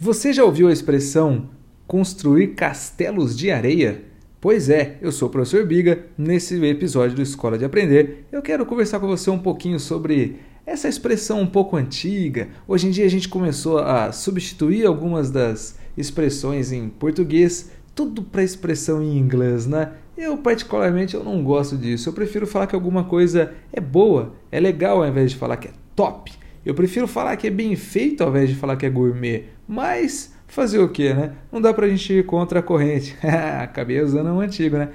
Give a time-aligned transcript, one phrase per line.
[0.00, 1.50] Você já ouviu a expressão
[1.84, 4.04] construir castelos de areia?
[4.40, 6.06] Pois é, eu sou o professor Biga.
[6.16, 10.86] Nesse episódio do Escola de Aprender, eu quero conversar com você um pouquinho sobre essa
[10.86, 12.46] expressão um pouco antiga.
[12.68, 18.44] Hoje em dia a gente começou a substituir algumas das expressões em português, tudo para
[18.44, 19.94] expressão em inglês, né?
[20.16, 22.08] Eu particularmente eu não gosto disso.
[22.08, 25.66] Eu prefiro falar que alguma coisa é boa, é legal ao invés de falar que
[25.66, 26.30] é top.
[26.68, 29.44] Eu prefiro falar que é bem feito ao invés de falar que é gourmet.
[29.66, 31.32] Mas fazer o que, né?
[31.50, 33.16] Não dá pra gente ir contra a corrente.
[33.58, 34.90] Acabei usando um antigo, né?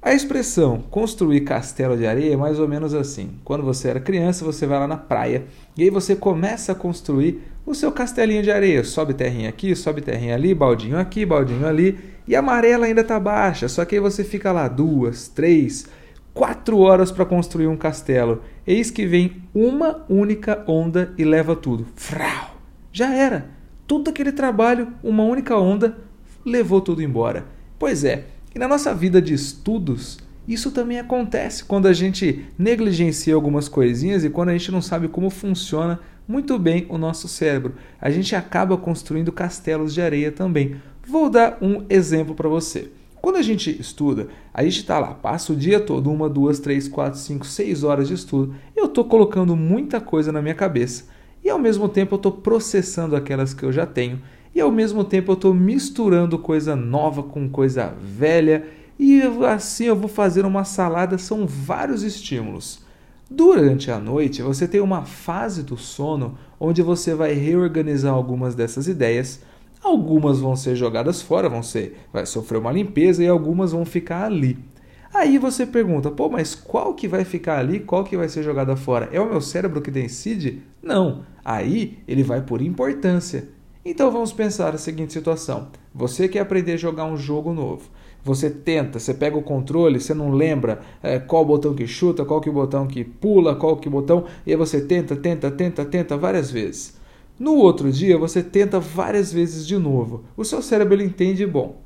[0.00, 3.32] A expressão construir castelo de areia é mais ou menos assim.
[3.44, 5.44] Quando você era criança, você vai lá na praia
[5.76, 8.82] e aí você começa a construir o seu castelinho de areia.
[8.82, 11.98] Sobe terrinha aqui, sobe terrinha ali, baldinho aqui, baldinho ali.
[12.26, 15.86] E a amarela ainda tá baixa, só que aí você fica lá duas, três,
[16.34, 18.42] quatro horas para construir um castelo.
[18.66, 21.86] Eis que vem uma única onda e leva tudo.
[21.94, 22.56] Frau!
[22.92, 23.50] Já era.
[23.86, 25.98] Todo aquele trabalho, uma única onda,
[26.44, 27.46] levou tudo embora.
[27.78, 33.34] Pois é, e na nossa vida de estudos, isso também acontece quando a gente negligencia
[33.34, 37.74] algumas coisinhas e quando a gente não sabe como funciona muito bem o nosso cérebro.
[38.00, 40.76] A gente acaba construindo castelos de areia também.
[41.06, 42.90] Vou dar um exemplo para você.
[43.22, 46.88] Quando a gente estuda, a gente está lá, passa o dia todo, uma, duas, três,
[46.88, 48.52] quatro, cinco, seis horas de estudo.
[48.74, 51.04] Eu estou colocando muita coisa na minha cabeça
[51.44, 54.20] e ao mesmo tempo eu estou processando aquelas que eu já tenho
[54.52, 58.66] e ao mesmo tempo eu estou misturando coisa nova com coisa velha
[58.98, 61.16] e assim eu vou fazer uma salada.
[61.16, 62.80] São vários estímulos.
[63.30, 68.88] Durante a noite, você tem uma fase do sono onde você vai reorganizar algumas dessas
[68.88, 69.40] ideias
[69.82, 74.24] Algumas vão ser jogadas fora, vão ser, vai sofrer uma limpeza e algumas vão ficar
[74.24, 74.56] ali.
[75.12, 78.76] Aí você pergunta, pô, mas qual que vai ficar ali, qual que vai ser jogada
[78.76, 79.10] fora?
[79.12, 80.62] É o meu cérebro que decide?
[80.82, 81.24] Não.
[81.44, 83.48] Aí ele vai por importância.
[83.84, 87.90] Então vamos pensar a seguinte situação: você quer aprender a jogar um jogo novo.
[88.24, 92.40] Você tenta, você pega o controle, você não lembra é, qual botão que chuta, qual
[92.40, 96.48] que botão que pula, qual que botão, e aí você tenta, tenta, tenta, tenta várias
[96.48, 97.01] vezes.
[97.38, 100.24] No outro dia, você tenta várias vezes de novo.
[100.36, 101.80] O seu cérebro entende, bom,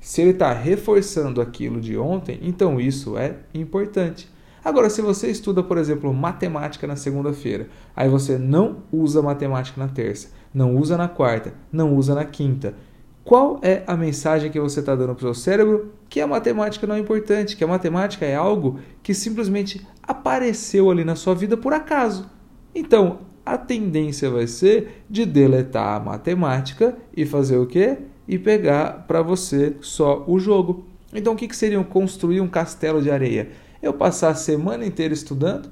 [0.00, 4.28] se ele está reforçando aquilo de ontem, então isso é importante.
[4.64, 9.88] Agora, se você estuda, por exemplo, matemática na segunda-feira, aí você não usa matemática na
[9.88, 12.74] terça, não usa na quarta, não usa na quinta,
[13.26, 15.92] qual é a mensagem que você está dando para o seu cérebro?
[16.08, 21.04] Que a matemática não é importante, que a matemática é algo que simplesmente apareceu ali
[21.04, 22.30] na sua vida por acaso.
[22.72, 27.98] Então, a tendência vai ser de deletar a matemática e fazer o quê?
[28.26, 30.84] E pegar para você só o jogo.
[31.14, 33.50] Então, o que, que seria construir um castelo de areia?
[33.80, 35.70] Eu passar a semana inteira estudando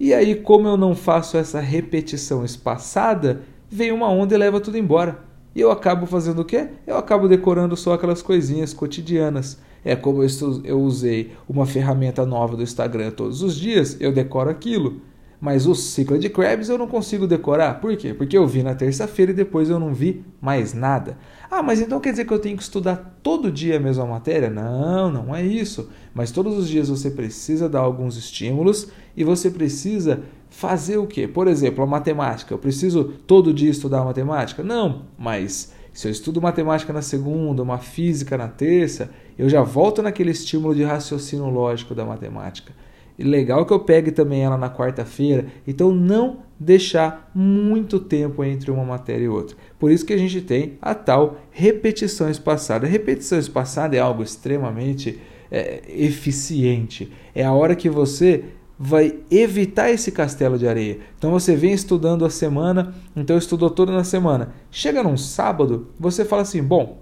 [0.00, 4.78] e aí, como eu não faço essa repetição espaçada, vem uma onda e leva tudo
[4.78, 5.22] embora.
[5.54, 6.68] E eu acabo fazendo o quê?
[6.86, 9.58] Eu acabo decorando só aquelas coisinhas cotidianas.
[9.84, 10.22] É como
[10.64, 15.02] eu usei uma ferramenta nova do Instagram todos os dias, eu decoro aquilo.
[15.40, 17.80] Mas o ciclo de Krabs eu não consigo decorar.
[17.80, 18.12] Por quê?
[18.12, 21.16] Porque eu vi na terça-feira e depois eu não vi mais nada.
[21.50, 24.50] Ah, mas então quer dizer que eu tenho que estudar todo dia a mesma matéria?
[24.50, 25.88] Não, não é isso.
[26.12, 31.26] Mas todos os dias você precisa dar alguns estímulos e você precisa fazer o quê?
[31.26, 32.52] Por exemplo, a matemática.
[32.52, 34.62] Eu preciso todo dia estudar matemática?
[34.62, 40.02] Não, mas se eu estudo matemática na segunda, uma física na terça, eu já volto
[40.02, 42.72] naquele estímulo de raciocínio lógico da matemática.
[43.22, 45.46] Legal que eu pegue também ela na quarta-feira.
[45.66, 49.56] Então não deixar muito tempo entre uma matéria e outra.
[49.78, 52.86] Por isso que a gente tem a tal repetição espaçada.
[52.86, 55.18] Repetição espaçada é algo extremamente
[55.50, 57.10] é, eficiente.
[57.34, 58.44] É a hora que você
[58.82, 61.00] vai evitar esse castelo de areia.
[61.18, 64.54] Então você vem estudando a semana, então estudou toda na semana.
[64.70, 66.98] Chega num sábado, você fala assim: bom,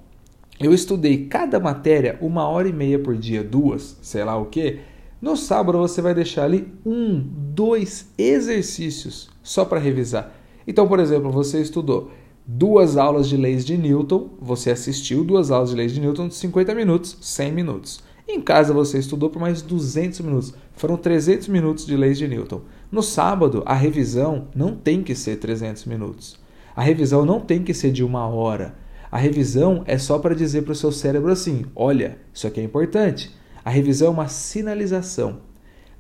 [0.58, 4.80] eu estudei cada matéria uma hora e meia por dia, duas, sei lá o que.
[5.20, 10.32] No sábado você vai deixar ali um, dois exercícios só para revisar.
[10.66, 12.10] Então, por exemplo, você estudou
[12.46, 16.34] duas aulas de leis de Newton, você assistiu duas aulas de leis de Newton de
[16.34, 18.00] 50 minutos, 100 minutos.
[18.28, 22.60] Em casa você estudou por mais 200 minutos, foram 300 minutos de leis de Newton.
[22.92, 26.38] No sábado, a revisão não tem que ser 300 minutos.
[26.76, 28.76] A revisão não tem que ser de uma hora.
[29.10, 32.64] A revisão é só para dizer para o seu cérebro assim: olha, isso aqui é
[32.64, 33.34] importante.
[33.65, 35.41] A revisão é uma sinalização.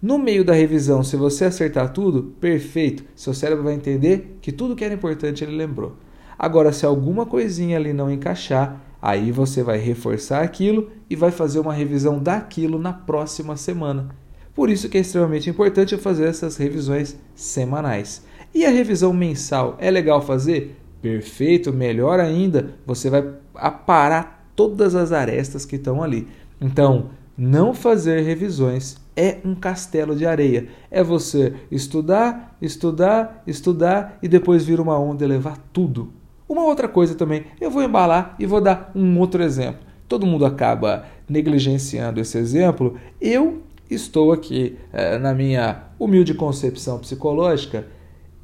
[0.00, 3.04] No meio da revisão, se você acertar tudo, perfeito.
[3.16, 5.96] Seu cérebro vai entender que tudo que era importante ele lembrou.
[6.38, 11.58] Agora, se alguma coisinha ali não encaixar, aí você vai reforçar aquilo e vai fazer
[11.58, 14.08] uma revisão daquilo na próxima semana.
[14.54, 18.24] Por isso que é extremamente importante fazer essas revisões semanais.
[18.54, 20.76] E a revisão mensal é legal fazer?
[21.02, 23.24] Perfeito, melhor ainda, você vai
[23.54, 26.26] aparar todas as arestas que estão ali.
[26.60, 30.68] Então, não fazer revisões é um castelo de areia.
[30.90, 36.12] É você estudar, estudar, estudar e depois vir uma onda e levar tudo.
[36.48, 39.86] Uma outra coisa também, eu vou embalar e vou dar um outro exemplo.
[40.08, 42.98] Todo mundo acaba negligenciando esse exemplo.
[43.20, 47.86] Eu estou aqui, é, na minha humilde concepção psicológica,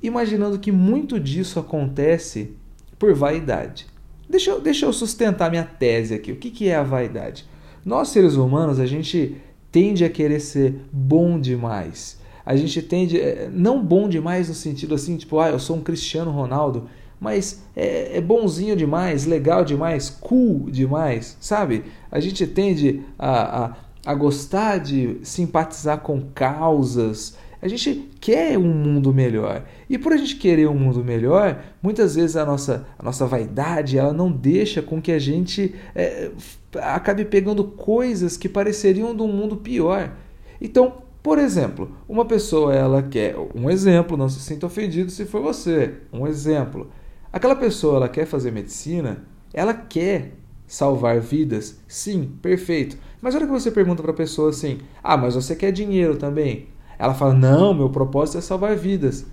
[0.01, 2.57] imaginando que muito disso acontece
[2.99, 3.87] por vaidade.
[4.29, 6.31] Deixa eu, deixa eu sustentar minha tese aqui.
[6.31, 7.47] O que, que é a vaidade?
[7.85, 9.37] Nós, seres humanos, a gente
[9.71, 12.19] tende a querer ser bom demais.
[12.47, 15.83] A gente tende, é, não bom demais no sentido assim, tipo, ah, eu sou um
[15.83, 16.89] Cristiano Ronaldo,
[17.19, 21.85] mas é, é bonzinho demais, legal demais, cool demais, sabe?
[22.11, 23.77] A gente tende a, a,
[24.07, 29.65] a gostar de simpatizar com causas, a gente quer um mundo melhor.
[29.89, 33.97] E por a gente querer um mundo melhor, muitas vezes a nossa, a nossa vaidade
[33.97, 36.31] ela não deixa com que a gente é,
[36.75, 40.13] acabe pegando coisas que pareceriam de um mundo pior.
[40.61, 45.41] Então, por exemplo, uma pessoa ela quer um exemplo, não se sinta ofendido se for
[45.41, 46.91] você, um exemplo.
[47.33, 49.25] Aquela pessoa ela quer fazer medicina,
[49.55, 50.35] ela quer
[50.67, 52.99] salvar vidas, sim, perfeito.
[53.23, 56.74] Mas olha que você pergunta para a pessoa assim: "Ah, mas você quer dinheiro também?"
[56.99, 59.27] Ela fala: Não, meu propósito é salvar vidas.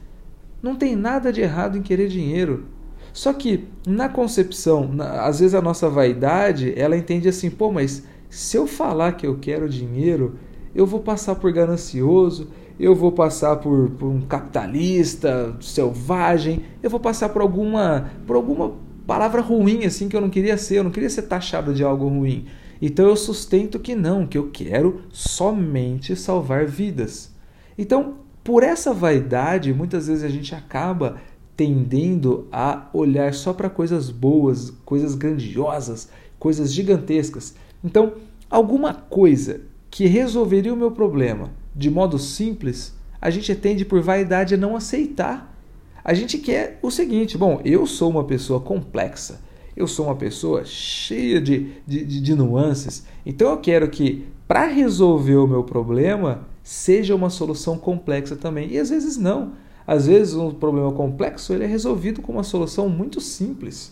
[0.62, 2.66] Não tem nada de errado em querer dinheiro.
[3.14, 8.04] Só que na concepção, na, às vezes a nossa vaidade, ela entende assim: pô, mas
[8.30, 10.36] se eu falar que eu quero dinheiro,
[10.74, 12.50] eu vou passar por ganancioso,
[12.80, 18.74] eu vou passar por, por um capitalista selvagem, eu vou passar por alguma, por alguma
[19.06, 22.08] palavra ruim assim que eu não queria ser, eu não queria ser taxado de algo
[22.08, 22.46] ruim.
[22.82, 27.31] Então eu sustento que não, que eu quero somente salvar vidas.
[27.78, 31.18] Então, por essa vaidade, muitas vezes a gente acaba
[31.56, 36.10] tendendo a olhar só para coisas boas, coisas grandiosas,
[36.40, 37.54] coisas gigantescas.
[37.84, 38.14] Então,
[38.50, 44.56] alguma coisa que resolveria o meu problema de modo simples, a gente tende por vaidade
[44.56, 45.56] a não aceitar.
[46.04, 49.40] A gente quer o seguinte: bom, eu sou uma pessoa complexa,
[49.82, 54.66] eu sou uma pessoa cheia de, de, de, de nuances, então eu quero que, para
[54.66, 58.72] resolver o meu problema, seja uma solução complexa também.
[58.72, 59.54] E às vezes não.
[59.86, 63.92] Às vezes um problema complexo ele é resolvido com uma solução muito simples.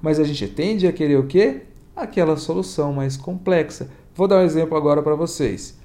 [0.00, 1.62] Mas a gente tende a querer o quê?
[1.96, 3.90] Aquela solução mais complexa.
[4.14, 5.78] Vou dar um exemplo agora para vocês.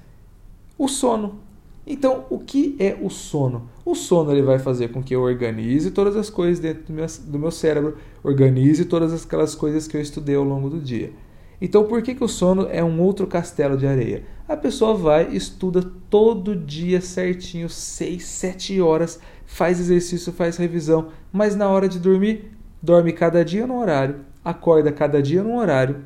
[0.76, 1.40] O sono.
[1.86, 3.68] Então, o que é o sono?
[3.88, 7.06] O sono ele vai fazer com que eu organize todas as coisas dentro do meu,
[7.24, 11.10] do meu cérebro, organize todas aquelas coisas que eu estudei ao longo do dia.
[11.58, 14.24] Então, por que, que o sono é um outro castelo de areia?
[14.46, 21.56] A pessoa vai, estuda todo dia certinho, 6, 7 horas, faz exercício, faz revisão, mas
[21.56, 22.52] na hora de dormir,
[22.82, 26.04] dorme cada dia no horário, acorda cada dia no horário,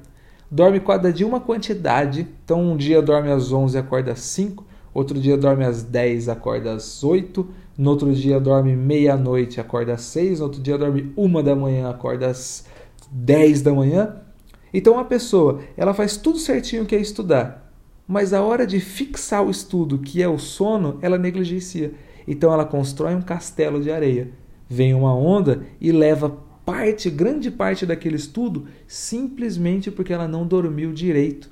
[0.49, 2.29] dorme cada dia uma quantidade.
[2.44, 6.29] Então, um dia dorme às 11 e acorda às 5, outro dia dorme às 10
[6.29, 7.47] acorda às 8,
[7.79, 11.89] no outro dia dorme meia-noite acorda às 6, no outro dia dorme uma da manhã
[11.89, 12.67] acorda às
[13.11, 14.23] 10 da manhã
[14.73, 17.71] então a pessoa, ela faz tudo certinho que é estudar,
[18.09, 21.93] mas a hora de fixar o estudo, que é o sono, ela negligencia.
[22.27, 24.31] Então ela constrói um castelo de areia.
[24.69, 30.93] Vem uma onda e leva parte, grande parte daquele estudo, simplesmente porque ela não dormiu
[30.93, 31.51] direito.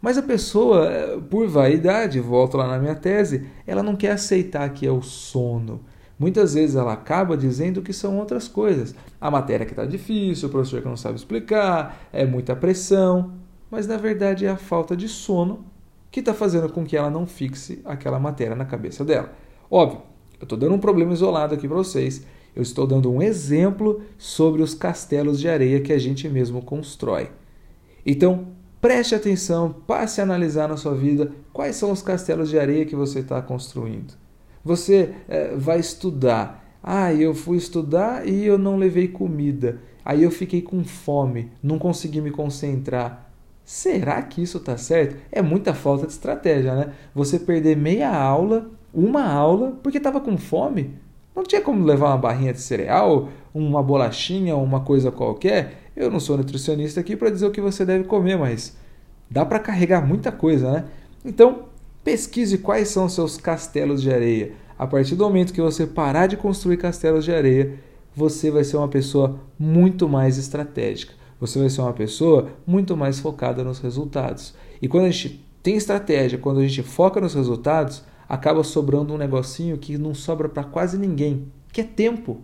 [0.00, 4.86] Mas a pessoa, por vaidade, volto lá na minha tese, ela não quer aceitar que
[4.86, 5.80] é o sono.
[6.18, 8.94] Muitas vezes ela acaba dizendo que são outras coisas.
[9.20, 13.34] A matéria que está difícil, o professor que não sabe explicar, é muita pressão.
[13.70, 15.64] Mas na verdade é a falta de sono
[16.10, 19.32] que está fazendo com que ela não fixe aquela matéria na cabeça dela.
[19.70, 20.02] Óbvio,
[20.40, 22.24] eu estou dando um problema isolado aqui para vocês.
[22.56, 27.30] Eu estou dando um exemplo sobre os castelos de areia que a gente mesmo constrói.
[28.04, 28.48] Então,
[28.80, 32.96] preste atenção, passe a analisar na sua vida quais são os castelos de areia que
[32.96, 34.14] você está construindo.
[34.64, 36.64] Você é, vai estudar.
[36.82, 39.80] Ah, eu fui estudar e eu não levei comida.
[40.04, 43.30] Aí eu fiquei com fome, não consegui me concentrar.
[43.64, 45.16] Será que isso está certo?
[45.30, 46.92] É muita falta de estratégia, né?
[47.14, 50.94] Você perder meia aula, uma aula, porque estava com fome.
[51.36, 55.87] Não tinha como levar uma barrinha de cereal, uma bolachinha, uma coisa qualquer.
[55.98, 58.76] Eu não sou nutricionista aqui para dizer o que você deve comer, mas
[59.30, 60.84] dá para carregar muita coisa, né?
[61.24, 61.68] Então,
[62.08, 64.52] Pesquise quais são seus castelos de areia.
[64.78, 67.74] A partir do momento que você parar de construir castelos de areia,
[68.16, 71.12] você vai ser uma pessoa muito mais estratégica.
[71.38, 74.54] Você vai ser uma pessoa muito mais focada nos resultados.
[74.80, 79.18] E quando a gente tem estratégia, quando a gente foca nos resultados, acaba sobrando um
[79.18, 82.40] negocinho que não sobra para quase ninguém, que é tempo.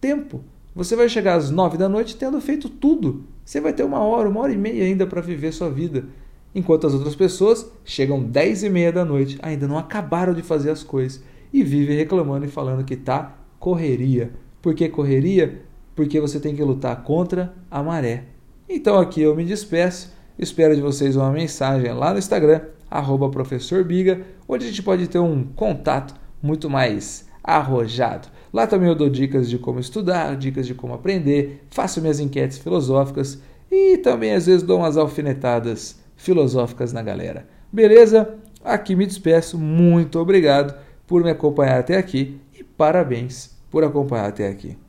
[0.00, 0.42] Tempo.
[0.74, 3.24] Você vai chegar às nove da noite tendo feito tudo.
[3.44, 6.06] Você vai ter uma hora, uma hora e meia ainda para viver sua vida.
[6.54, 10.70] Enquanto as outras pessoas chegam dez e meia da noite, ainda não acabaram de fazer
[10.70, 14.32] as coisas e vivem reclamando e falando que tá correria.
[14.62, 15.60] Por que correria?
[15.94, 18.24] Porque você tem que lutar contra a maré.
[18.66, 20.12] Então aqui eu me despeço.
[20.38, 25.06] Espero de vocês uma mensagem lá no Instagram, arroba professor Biga, onde a gente pode
[25.06, 28.28] ter um contato muito mais arrojado.
[28.52, 32.58] Lá também eu dou dicas de como estudar, dicas de como aprender, faço minhas enquetes
[32.58, 37.46] filosóficas e também às vezes dou umas alfinetadas filosóficas na galera.
[37.72, 38.34] Beleza?
[38.62, 39.58] Aqui me despeço.
[39.58, 44.81] Muito obrigado por me acompanhar até aqui e parabéns por acompanhar até aqui.